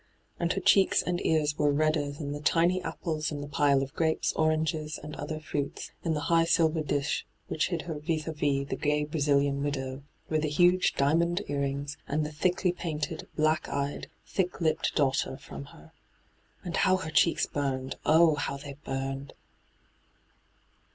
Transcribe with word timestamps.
And 0.39 0.51
her 0.53 0.59
cheeks 0.59 1.03
and 1.03 1.23
ears 1.23 1.59
were 1.59 1.71
redder 1.71 2.09
than 2.09 2.31
the 2.31 2.39
tiny 2.39 2.79
hyGoogIc 2.79 2.83
158 2.83 2.83
ENTRAPPED 2.83 3.01
appleB 3.29 3.35
in 3.35 3.41
the 3.41 3.55
pile 3.55 3.83
of 3.83 3.93
grapes, 3.93 4.33
oranges, 4.33 4.97
and 5.03 5.15
other 5.15 5.39
fruits 5.39 5.91
in 6.03 6.15
the 6.15 6.21
high 6.21 6.43
silver 6.43 6.81
dish 6.81 7.23
which 7.49 7.67
hid 7.67 7.83
her 7.83 7.99
vis 7.99 8.23
& 8.23 8.25
vis, 8.25 8.67
the 8.67 8.75
gay 8.81 9.03
Brazilian 9.03 9.61
widow 9.61 10.01
with 10.27 10.41
the 10.41 10.49
huge 10.49 10.95
diamond 10.95 11.43
earrings, 11.47 11.97
and 12.07 12.25
tke 12.25 12.33
thickly 12.33 12.71
painted, 12.71 13.27
black 13.35 13.69
eyed, 13.69 14.07
thick 14.25 14.59
lipped 14.59 14.95
daughter, 14.95 15.37
from 15.37 15.65
her. 15.65 15.91
And 16.63 16.77
how 16.77 16.97
her 16.97 17.11
cheeks 17.11 17.45
burned! 17.45 17.93
Oh, 18.03 18.33
how 18.33 18.57
they 18.57 18.77
burned! 18.83 19.35